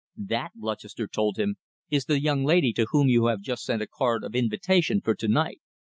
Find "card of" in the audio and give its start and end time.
3.87-4.33